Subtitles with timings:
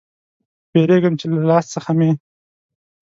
[0.71, 2.09] بیریږم چې له لاس څخه مې